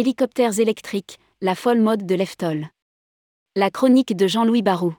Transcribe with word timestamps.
Hélicoptères 0.00 0.60
électriques, 0.60 1.18
la 1.40 1.56
folle 1.56 1.80
mode 1.80 2.06
de 2.06 2.14
l'EFTOL. 2.14 2.68
La 3.56 3.68
chronique 3.72 4.16
de 4.16 4.28
Jean-Louis 4.28 4.62
Barou. 4.62 4.94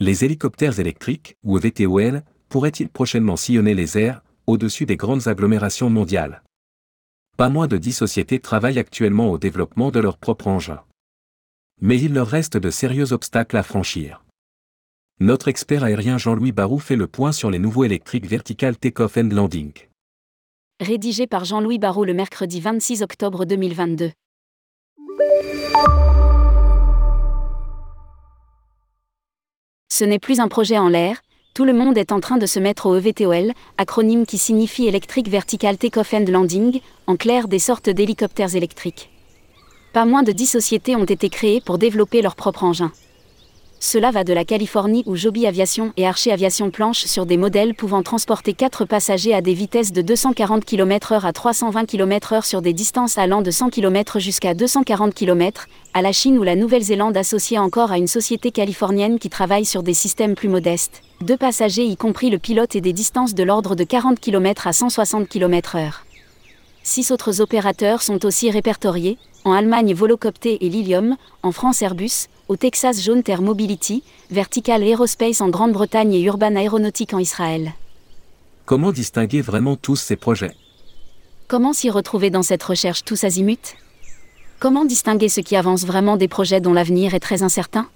Les 0.00 0.24
hélicoptères 0.24 0.80
électriques, 0.80 1.36
ou 1.44 1.56
VTOL, 1.56 2.24
pourraient-ils 2.48 2.88
prochainement 2.88 3.36
sillonner 3.36 3.72
les 3.72 3.96
airs, 3.96 4.24
au-dessus 4.48 4.84
des 4.84 4.96
grandes 4.96 5.28
agglomérations 5.28 5.90
mondiales? 5.90 6.42
Pas 7.36 7.50
moins 7.50 7.68
de 7.68 7.76
10 7.76 7.92
sociétés 7.92 8.40
travaillent 8.40 8.80
actuellement 8.80 9.30
au 9.30 9.38
développement 9.38 9.92
de 9.92 10.00
leur 10.00 10.18
propre 10.18 10.48
engin. 10.48 10.82
Mais 11.80 12.00
il 12.00 12.12
leur 12.12 12.26
reste 12.26 12.56
de 12.56 12.70
sérieux 12.70 13.12
obstacles 13.12 13.56
à 13.56 13.62
franchir. 13.62 14.24
Notre 15.20 15.46
expert 15.46 15.84
aérien 15.84 16.18
Jean-Louis 16.18 16.50
Barou 16.50 16.80
fait 16.80 16.96
le 16.96 17.06
point 17.06 17.30
sur 17.30 17.48
les 17.48 17.60
nouveaux 17.60 17.84
électriques 17.84 18.26
Vertical 18.26 18.76
Takeoff 18.76 19.18
and 19.18 19.28
Landing. 19.30 19.72
Rédigé 20.80 21.26
par 21.26 21.44
Jean-Louis 21.44 21.78
Barrault 21.78 22.06
le 22.06 22.14
mercredi 22.14 22.58
26 22.58 23.02
octobre 23.02 23.44
2022. 23.44 24.12
Ce 29.92 30.04
n'est 30.06 30.18
plus 30.18 30.40
un 30.40 30.48
projet 30.48 30.78
en 30.78 30.88
l'air, 30.88 31.20
tout 31.52 31.66
le 31.66 31.74
monde 31.74 31.98
est 31.98 32.12
en 32.12 32.20
train 32.20 32.38
de 32.38 32.46
se 32.46 32.58
mettre 32.58 32.86
au 32.86 32.96
EVTOL, 32.96 33.52
acronyme 33.76 34.24
qui 34.24 34.38
signifie 34.38 34.86
Electric 34.86 35.28
Vertical 35.28 35.76
Takeoff 35.76 36.14
and 36.14 36.24
Landing, 36.28 36.80
en 37.06 37.16
clair 37.16 37.46
des 37.46 37.58
sortes 37.58 37.90
d'hélicoptères 37.90 38.56
électriques. 38.56 39.10
Pas 39.92 40.06
moins 40.06 40.22
de 40.22 40.32
10 40.32 40.46
sociétés 40.46 40.96
ont 40.96 41.04
été 41.04 41.28
créées 41.28 41.60
pour 41.60 41.76
développer 41.76 42.22
leur 42.22 42.36
propre 42.36 42.64
engin. 42.64 42.90
Cela 43.82 44.10
va 44.10 44.24
de 44.24 44.34
la 44.34 44.44
Californie 44.44 45.02
où 45.06 45.16
Joby 45.16 45.46
Aviation 45.46 45.94
et 45.96 46.06
Archer 46.06 46.32
Aviation 46.32 46.70
planchent 46.70 47.06
sur 47.06 47.24
des 47.24 47.38
modèles 47.38 47.74
pouvant 47.74 48.02
transporter 48.02 48.52
4 48.52 48.84
passagers 48.84 49.32
à 49.32 49.40
des 49.40 49.54
vitesses 49.54 49.90
de 49.90 50.02
240 50.02 50.66
km/h 50.66 51.24
à 51.24 51.32
320 51.32 51.86
km/h 51.86 52.44
sur 52.44 52.60
des 52.60 52.74
distances 52.74 53.16
allant 53.16 53.40
de 53.40 53.50
100 53.50 53.70
km 53.70 54.20
jusqu'à 54.20 54.52
240 54.52 55.14
km, 55.14 55.66
à 55.94 56.02
la 56.02 56.12
Chine 56.12 56.36
ou 56.38 56.42
la 56.42 56.56
Nouvelle-Zélande 56.56 57.16
associée 57.16 57.58
encore 57.58 57.90
à 57.90 57.96
une 57.96 58.06
société 58.06 58.50
californienne 58.50 59.18
qui 59.18 59.30
travaille 59.30 59.64
sur 59.64 59.82
des 59.82 59.94
systèmes 59.94 60.34
plus 60.34 60.50
modestes, 60.50 61.00
deux 61.22 61.38
passagers 61.38 61.84
y 61.84 61.96
compris 61.96 62.28
le 62.28 62.38
pilote 62.38 62.76
et 62.76 62.82
des 62.82 62.92
distances 62.92 63.34
de 63.34 63.42
l'ordre 63.42 63.76
de 63.76 63.84
40 63.84 64.20
km 64.20 64.66
à 64.66 64.74
160 64.74 65.26
km/h. 65.26 66.02
Six 66.82 67.12
autres 67.12 67.40
opérateurs 67.40 68.02
sont 68.02 68.26
aussi 68.26 68.50
répertoriés, 68.50 69.16
en 69.44 69.52
Allemagne 69.52 69.94
Volocopter 69.94 70.58
et 70.64 70.68
Lilium, 70.68 71.16
en 71.42 71.52
France 71.52 71.80
Airbus, 71.80 72.26
au 72.50 72.56
Texas 72.56 73.00
Jaune 73.00 73.22
Terre 73.22 73.42
Mobility, 73.42 74.02
Vertical 74.32 74.82
Aerospace 74.82 75.40
en 75.40 75.50
Grande-Bretagne 75.50 76.12
et 76.14 76.20
Urban 76.22 76.56
Aeronautique 76.56 77.14
en 77.14 77.20
Israël. 77.20 77.74
Comment 78.66 78.90
distinguer 78.90 79.40
vraiment 79.40 79.76
tous 79.76 79.94
ces 79.94 80.16
projets? 80.16 80.50
Comment 81.46 81.72
s'y 81.72 81.90
retrouver 81.90 82.28
dans 82.30 82.42
cette 82.42 82.64
recherche 82.64 83.04
tous 83.04 83.22
azimuts? 83.22 83.76
Comment 84.58 84.84
distinguer 84.84 85.28
ce 85.28 85.40
qui 85.40 85.54
avance 85.54 85.84
vraiment 85.84 86.16
des 86.16 86.26
projets 86.26 86.60
dont 86.60 86.72
l'avenir 86.72 87.14
est 87.14 87.20
très 87.20 87.44
incertain? 87.44 87.86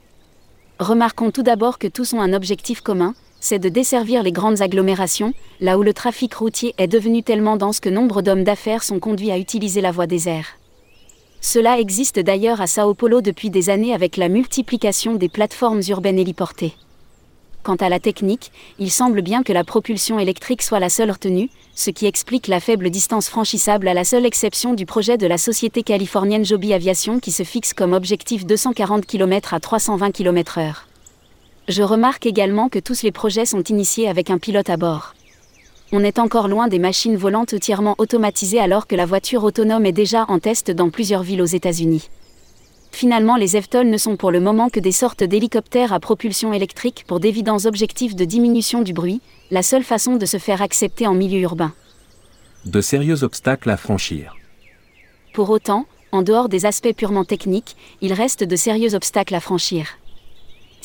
Remarquons 0.78 1.32
tout 1.32 1.42
d'abord 1.42 1.80
que 1.80 1.88
tous 1.88 2.12
ont 2.12 2.20
un 2.20 2.32
objectif 2.32 2.80
commun, 2.80 3.14
c'est 3.40 3.58
de 3.58 3.68
desservir 3.68 4.22
les 4.22 4.30
grandes 4.30 4.62
agglomérations, 4.62 5.34
là 5.58 5.78
où 5.78 5.82
le 5.82 5.92
trafic 5.92 6.32
routier 6.32 6.76
est 6.78 6.86
devenu 6.86 7.24
tellement 7.24 7.56
dense 7.56 7.80
que 7.80 7.88
nombre 7.88 8.22
d'hommes 8.22 8.44
d'affaires 8.44 8.84
sont 8.84 9.00
conduits 9.00 9.32
à 9.32 9.38
utiliser 9.38 9.80
la 9.80 9.90
voie 9.90 10.06
des 10.06 10.28
airs. 10.28 10.46
Cela 11.46 11.78
existe 11.78 12.18
d'ailleurs 12.18 12.62
à 12.62 12.66
Sao 12.66 12.94
Paulo 12.94 13.20
depuis 13.20 13.50
des 13.50 13.68
années 13.68 13.92
avec 13.92 14.16
la 14.16 14.30
multiplication 14.30 15.14
des 15.14 15.28
plateformes 15.28 15.82
urbaines 15.90 16.18
héliportées. 16.18 16.72
Quant 17.62 17.74
à 17.76 17.90
la 17.90 18.00
technique, 18.00 18.50
il 18.78 18.90
semble 18.90 19.20
bien 19.20 19.42
que 19.42 19.52
la 19.52 19.62
propulsion 19.62 20.18
électrique 20.18 20.62
soit 20.62 20.80
la 20.80 20.88
seule 20.88 21.10
retenue, 21.10 21.50
ce 21.74 21.90
qui 21.90 22.06
explique 22.06 22.48
la 22.48 22.60
faible 22.60 22.88
distance 22.88 23.28
franchissable 23.28 23.88
à 23.88 23.94
la 23.94 24.04
seule 24.04 24.24
exception 24.24 24.72
du 24.72 24.86
projet 24.86 25.18
de 25.18 25.26
la 25.26 25.36
société 25.36 25.82
californienne 25.82 26.46
Joby 26.46 26.72
Aviation 26.72 27.20
qui 27.20 27.30
se 27.30 27.42
fixe 27.42 27.74
comme 27.74 27.92
objectif 27.92 28.46
240 28.46 29.04
km 29.04 29.52
à 29.52 29.60
320 29.60 30.12
km/h. 30.12 30.76
Je 31.68 31.82
remarque 31.82 32.24
également 32.24 32.70
que 32.70 32.78
tous 32.78 33.02
les 33.02 33.12
projets 33.12 33.44
sont 33.44 33.64
initiés 33.64 34.08
avec 34.08 34.30
un 34.30 34.38
pilote 34.38 34.70
à 34.70 34.78
bord 34.78 35.12
on 35.96 36.02
est 36.02 36.18
encore 36.18 36.48
loin 36.48 36.66
des 36.66 36.80
machines 36.80 37.16
volantes 37.16 37.54
entièrement 37.54 37.94
automatisées 37.98 38.58
alors 38.58 38.88
que 38.88 38.96
la 38.96 39.06
voiture 39.06 39.44
autonome 39.44 39.86
est 39.86 39.92
déjà 39.92 40.24
en 40.26 40.40
test 40.40 40.72
dans 40.72 40.90
plusieurs 40.90 41.22
villes 41.22 41.40
aux 41.40 41.44
États-Unis. 41.44 42.10
Finalement, 42.90 43.36
les 43.36 43.56
EVTOL 43.56 43.88
ne 43.88 43.96
sont 43.96 44.16
pour 44.16 44.32
le 44.32 44.40
moment 44.40 44.70
que 44.70 44.80
des 44.80 44.90
sortes 44.90 45.22
d'hélicoptères 45.22 45.92
à 45.92 46.00
propulsion 46.00 46.52
électrique 46.52 47.04
pour 47.06 47.20
d'évidents 47.20 47.64
objectifs 47.64 48.16
de 48.16 48.24
diminution 48.24 48.82
du 48.82 48.92
bruit, 48.92 49.20
la 49.52 49.62
seule 49.62 49.84
façon 49.84 50.16
de 50.16 50.26
se 50.26 50.38
faire 50.38 50.62
accepter 50.62 51.06
en 51.06 51.14
milieu 51.14 51.38
urbain. 51.38 51.72
De 52.64 52.80
sérieux 52.80 53.22
obstacles 53.22 53.70
à 53.70 53.76
franchir. 53.76 54.34
Pour 55.32 55.50
autant, 55.50 55.86
en 56.10 56.22
dehors 56.22 56.48
des 56.48 56.66
aspects 56.66 56.94
purement 56.96 57.24
techniques, 57.24 57.76
il 58.00 58.14
reste 58.14 58.42
de 58.42 58.56
sérieux 58.56 58.96
obstacles 58.96 59.36
à 59.36 59.40
franchir. 59.40 59.96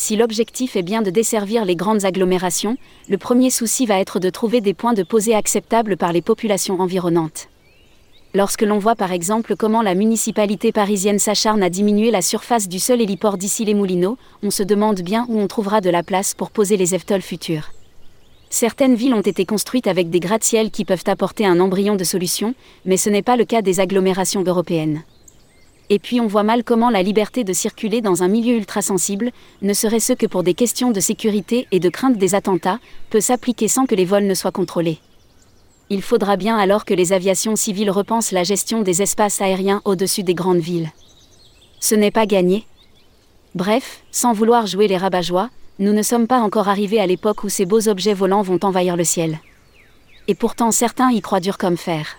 Si 0.01 0.15
l'objectif 0.15 0.77
est 0.77 0.81
bien 0.81 1.01
de 1.01 1.09
desservir 1.09 1.65
les 1.65 1.75
grandes 1.75 2.05
agglomérations, 2.05 2.77
le 3.09 3.17
premier 3.17 3.49
souci 3.49 3.85
va 3.85 3.99
être 3.99 4.21
de 4.21 4.29
trouver 4.29 4.61
des 4.61 4.73
points 4.73 4.93
de 4.93 5.03
posée 5.03 5.35
acceptables 5.35 5.97
par 5.97 6.13
les 6.13 6.21
populations 6.21 6.79
environnantes. 6.79 7.49
Lorsque 8.33 8.61
l'on 8.61 8.79
voit 8.79 8.95
par 8.95 9.11
exemple 9.11 9.57
comment 9.57 9.81
la 9.81 9.95
municipalité 9.95 10.71
parisienne 10.71 11.19
s'acharne 11.19 11.61
à 11.61 11.69
diminuer 11.69 12.11
la 12.11 12.21
surface 12.21 12.69
du 12.69 12.79
seul 12.79 13.01
héliport 13.01 13.37
d'ici 13.37 13.65
les 13.65 13.73
Moulineaux, 13.73 14.17
on 14.41 14.51
se 14.51 14.63
demande 14.63 15.01
bien 15.01 15.25
où 15.27 15.37
on 15.37 15.47
trouvera 15.47 15.81
de 15.81 15.89
la 15.89 16.01
place 16.01 16.33
pour 16.33 16.51
poser 16.51 16.77
les 16.77 16.95
EVTOL 16.95 17.21
futurs. 17.21 17.73
Certaines 18.49 18.95
villes 18.95 19.13
ont 19.13 19.19
été 19.19 19.43
construites 19.43 19.87
avec 19.87 20.09
des 20.09 20.21
gratte-ciels 20.21 20.71
qui 20.71 20.85
peuvent 20.85 21.03
apporter 21.07 21.45
un 21.45 21.59
embryon 21.59 21.97
de 21.97 22.05
solution, 22.05 22.55
mais 22.85 22.95
ce 22.95 23.09
n'est 23.09 23.21
pas 23.21 23.35
le 23.35 23.43
cas 23.43 23.61
des 23.61 23.81
agglomérations 23.81 24.43
européennes 24.43 25.03
et 25.89 25.99
puis 25.99 26.21
on 26.21 26.27
voit 26.27 26.43
mal 26.43 26.63
comment 26.63 26.89
la 26.89 27.01
liberté 27.01 27.43
de 27.43 27.53
circuler 27.53 28.01
dans 28.01 28.21
un 28.21 28.27
milieu 28.27 28.55
ultra 28.55 28.81
sensible, 28.81 29.31
ne 29.61 29.73
serait-ce 29.73 30.13
que 30.13 30.27
pour 30.27 30.43
des 30.43 30.53
questions 30.53 30.91
de 30.91 30.99
sécurité 30.99 31.67
et 31.71 31.79
de 31.79 31.89
crainte 31.89 32.17
des 32.17 32.35
attentats, 32.35 32.79
peut 33.09 33.21
s'appliquer 33.21 33.67
sans 33.67 33.85
que 33.85 33.95
les 33.95 34.05
vols 34.05 34.27
ne 34.27 34.35
soient 34.35 34.51
contrôlés. 34.51 34.99
Il 35.89 36.03
faudra 36.03 36.37
bien 36.37 36.55
alors 36.57 36.85
que 36.85 36.93
les 36.93 37.13
aviations 37.13 37.55
civiles 37.55 37.89
repensent 37.89 38.31
la 38.31 38.43
gestion 38.43 38.83
des 38.83 39.01
espaces 39.01 39.41
aériens 39.41 39.81
au-dessus 39.85 40.21
des 40.21 40.35
grandes 40.35 40.59
villes. 40.59 40.91
Ce 41.79 41.95
n'est 41.95 42.11
pas 42.11 42.27
gagné. 42.27 42.65
Bref, 43.55 44.03
sans 44.11 44.33
vouloir 44.33 44.67
jouer 44.67 44.87
les 44.87 44.97
rabat 44.97 45.21
nous 45.79 45.93
ne 45.93 46.03
sommes 46.03 46.27
pas 46.27 46.41
encore 46.41 46.67
arrivés 46.67 46.99
à 46.99 47.07
l'époque 47.07 47.43
où 47.43 47.49
ces 47.49 47.65
beaux 47.65 47.87
objets 47.87 48.13
volants 48.13 48.43
vont 48.43 48.59
envahir 48.61 48.95
le 48.95 49.05
ciel. 49.05 49.39
Et 50.27 50.35
pourtant 50.35 50.71
certains 50.71 51.09
y 51.09 51.21
croient 51.21 51.39
dur 51.39 51.57
comme 51.57 51.77
fer. 51.77 52.18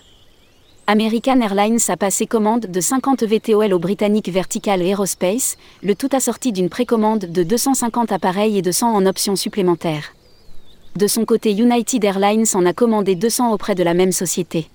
American 0.87 1.41
Airlines 1.41 1.79
a 1.89 1.97
passé 1.97 2.27
commande 2.27 2.67
de 2.67 2.81
50 2.81 3.23
VTOL 3.23 3.73
au 3.73 3.79
britannique 3.79 4.29
Vertical 4.29 4.83
Aerospace, 4.83 5.57
le 5.83 5.95
tout 5.95 6.09
assorti 6.13 6.53
d'une 6.53 6.69
précommande 6.69 7.27
de 7.27 7.43
250 7.43 8.11
appareils 8.11 8.59
et 8.59 8.63
de 8.63 8.73
100 8.73 8.95
en 8.95 9.07
options 9.07 9.37
supplémentaires. 9.37 10.15
De 10.97 11.07
son 11.07 11.25
côté, 11.25 11.53
United 11.53 12.03
Airlines 12.03 12.47
en 12.55 12.67
a 12.67 12.73
commandé 12.73 13.15
200 13.15 13.53
auprès 13.53 13.77
de 13.77 13.85
la 13.85 13.95
même 13.95 14.11
société. 14.11 14.69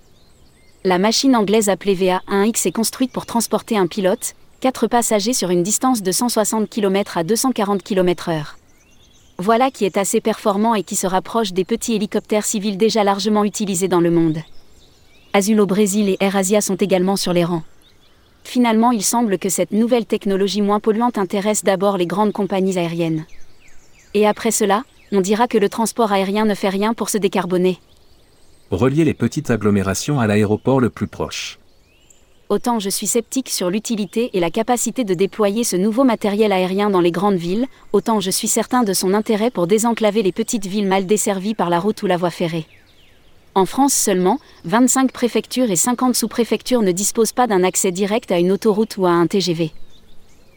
La 0.85 0.99
machine 0.99 1.35
anglaise 1.35 1.67
appelée 1.67 1.95
VA1X 1.95 2.67
est 2.67 2.71
construite 2.71 3.11
pour 3.11 3.25
transporter 3.25 3.77
un 3.77 3.87
pilote, 3.87 4.35
4 4.61 4.87
passagers 4.87 5.33
sur 5.33 5.49
une 5.49 5.63
distance 5.63 6.01
de 6.01 6.11
160 6.11 6.69
km 6.69 7.17
à 7.17 7.23
240 7.23 7.83
km/h. 7.83 8.55
Voilà 9.37 9.69
qui 9.69 9.83
est 9.83 9.97
assez 9.97 10.21
performant 10.21 10.75
et 10.75 10.83
qui 10.83 10.95
se 10.95 11.07
rapproche 11.07 11.51
des 11.51 11.65
petits 11.65 11.93
hélicoptères 11.93 12.45
civils 12.45 12.77
déjà 12.77 13.03
largement 13.03 13.43
utilisés 13.43 13.89
dans 13.89 13.99
le 13.99 14.11
monde. 14.11 14.39
Azul 15.35 15.59
au 15.59 15.65
Brésil 15.65 16.07
et 16.07 16.17
AirAsia 16.21 16.61
sont 16.61 16.77
également 16.77 17.17
sur 17.17 17.33
les 17.33 17.43
rangs. 17.43 17.63
Finalement, 18.45 18.91
il 18.91 19.03
semble 19.03 19.37
que 19.37 19.49
cette 19.49 19.73
nouvelle 19.73 20.05
technologie 20.05 20.61
moins 20.61 20.79
polluante 20.79 21.17
intéresse 21.17 21.65
d'abord 21.65 21.97
les 21.97 22.05
grandes 22.05 22.31
compagnies 22.31 22.77
aériennes. 22.77 23.25
Et 24.13 24.25
après 24.25 24.51
cela, 24.51 24.85
on 25.11 25.19
dira 25.19 25.49
que 25.49 25.57
le 25.57 25.67
transport 25.67 26.13
aérien 26.13 26.45
ne 26.45 26.55
fait 26.55 26.69
rien 26.69 26.93
pour 26.93 27.09
se 27.09 27.17
décarboner. 27.17 27.79
Relier 28.71 29.03
les 29.03 29.13
petites 29.13 29.49
agglomérations 29.49 30.21
à 30.21 30.27
l'aéroport 30.27 30.79
le 30.79 30.89
plus 30.89 31.07
proche. 31.07 31.59
Autant 32.47 32.79
je 32.79 32.89
suis 32.89 33.07
sceptique 33.07 33.49
sur 33.49 33.69
l'utilité 33.69 34.29
et 34.31 34.39
la 34.39 34.51
capacité 34.51 35.03
de 35.03 35.13
déployer 35.13 35.65
ce 35.65 35.75
nouveau 35.75 36.05
matériel 36.05 36.53
aérien 36.53 36.89
dans 36.89 37.01
les 37.01 37.11
grandes 37.11 37.35
villes, 37.35 37.67
autant 37.91 38.21
je 38.21 38.31
suis 38.31 38.47
certain 38.47 38.83
de 38.83 38.93
son 38.93 39.13
intérêt 39.13 39.51
pour 39.51 39.67
désenclaver 39.67 40.23
les 40.23 40.31
petites 40.31 40.65
villes 40.65 40.87
mal 40.87 41.05
desservies 41.05 41.55
par 41.55 41.69
la 41.69 41.81
route 41.81 42.03
ou 42.03 42.07
la 42.07 42.15
voie 42.15 42.29
ferrée. 42.29 42.67
En 43.57 43.65
France 43.65 43.93
seulement, 43.93 44.39
25 44.65 45.13
préfectures 45.13 45.71
et 45.71 45.77
50 45.77 46.13
sous-préfectures 46.13 46.81
ne 46.81 46.91
disposent 46.91 47.31
pas 47.31 47.47
d'un 47.47 47.63
accès 47.63 47.93
direct 47.93 48.29
à 48.33 48.37
une 48.37 48.51
autoroute 48.51 48.97
ou 48.97 49.05
à 49.05 49.11
un 49.11 49.27
TGV. 49.27 49.71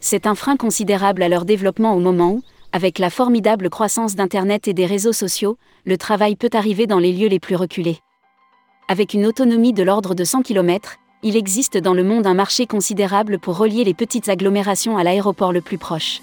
C'est 0.01 0.27
un 0.27 0.35
frein 0.35 0.57
considérable 0.57 1.23
à 1.23 1.29
leur 1.29 1.45
développement 1.45 1.95
au 1.95 2.01
moment 2.01 2.33
où, 2.33 2.43
avec 2.73 2.99
la 2.99 3.09
formidable 3.09 3.71
croissance 3.71 4.17
d'Internet 4.17 4.67
et 4.67 4.75
des 4.75 4.85
réseaux 4.85 5.13
sociaux, 5.13 5.59
le 5.85 5.97
travail 5.97 6.35
peut 6.35 6.51
arriver 6.53 6.89
dans 6.89 6.99
les 6.99 7.13
lieux 7.13 7.29
les 7.29 7.39
plus 7.39 7.55
reculés. 7.55 7.99
Avec 8.89 9.15
une 9.15 9.27
autonomie 9.27 9.73
de 9.73 9.85
l'ordre 9.85 10.17
de 10.17 10.25
100 10.25 10.43
km, 10.43 10.97
il 11.23 11.37
existe 11.37 11.79
dans 11.79 11.95
le 11.95 12.03
monde 12.03 12.27
un 12.27 12.35
marché 12.35 12.67
considérable 12.67 13.39
pour 13.39 13.59
relier 13.59 13.85
les 13.85 13.95
petites 13.95 14.29
agglomérations 14.29 14.97
à 14.97 15.05
l'aéroport 15.05 15.53
le 15.53 15.61
plus 15.61 15.79
proche. 15.79 16.21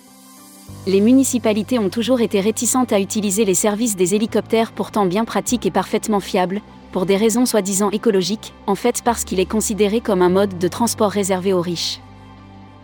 Les 0.88 1.02
municipalités 1.02 1.80
ont 1.80 1.90
toujours 1.90 2.22
été 2.22 2.40
réticentes 2.40 2.94
à 2.94 3.00
utiliser 3.00 3.44
les 3.44 3.56
services 3.56 3.96
des 3.96 4.14
hélicoptères 4.14 4.72
pourtant 4.72 5.06
bien 5.06 5.26
pratiques 5.26 5.66
et 5.66 5.72
parfaitement 5.72 6.20
fiables, 6.20 6.62
pour 6.92 7.06
des 7.06 7.18
raisons 7.18 7.46
soi-disant 7.46 7.90
écologiques, 7.90 8.54
en 8.68 8.76
fait 8.76 9.02
parce 9.04 9.24
qu'il 9.24 9.40
est 9.40 9.50
considéré 9.50 10.00
comme 10.00 10.22
un 10.22 10.30
mode 10.30 10.58
de 10.58 10.68
transport 10.68 11.12
réservé 11.12 11.54
aux 11.54 11.62
riches. 11.62 12.00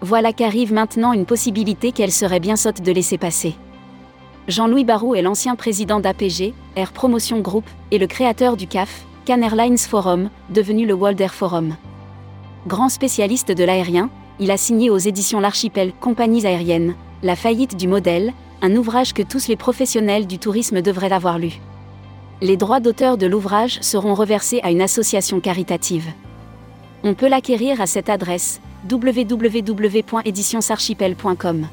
Voilà 0.01 0.33
qu'arrive 0.33 0.73
maintenant 0.73 1.13
une 1.13 1.27
possibilité 1.27 1.91
qu'elle 1.91 2.11
serait 2.11 2.39
bien 2.39 2.55
sotte 2.55 2.81
de 2.81 2.91
laisser 2.91 3.19
passer. 3.19 3.55
Jean-Louis 4.47 4.83
Barou 4.83 5.13
est 5.13 5.21
l'ancien 5.21 5.55
président 5.55 5.99
d'APG, 5.99 6.53
Air 6.75 6.91
Promotion 6.91 7.39
Group, 7.39 7.65
et 7.91 7.99
le 7.99 8.07
créateur 8.07 8.57
du 8.57 8.65
CAF, 8.65 9.05
Can 9.27 9.43
Airlines 9.43 9.77
Forum, 9.77 10.29
devenu 10.49 10.87
le 10.87 10.95
World 10.95 11.21
Air 11.21 11.33
Forum. 11.33 11.75
Grand 12.65 12.89
spécialiste 12.89 13.51
de 13.51 13.63
l'aérien, 13.63 14.09
il 14.39 14.49
a 14.49 14.57
signé 14.57 14.89
aux 14.89 14.97
éditions 14.97 15.39
L'Archipel 15.39 15.93
Compagnies 16.01 16.47
aériennes, 16.47 16.95
La 17.23 17.35
faillite 17.35 17.75
du 17.75 17.87
modèle, 17.87 18.33
un 18.63 18.75
ouvrage 18.75 19.13
que 19.13 19.21
tous 19.21 19.47
les 19.47 19.55
professionnels 19.55 20.25
du 20.25 20.39
tourisme 20.39 20.81
devraient 20.81 21.11
avoir 21.11 21.37
lu. 21.37 21.61
Les 22.41 22.57
droits 22.57 22.79
d'auteur 22.79 23.17
de 23.17 23.27
l'ouvrage 23.27 23.77
seront 23.81 24.15
reversés 24.15 24.59
à 24.63 24.71
une 24.71 24.81
association 24.81 25.39
caritative. 25.39 26.07
On 27.03 27.13
peut 27.13 27.27
l'acquérir 27.27 27.79
à 27.79 27.85
cette 27.85 28.09
adresse 28.09 28.59
www.éditionsarchipel.com. 28.89 31.67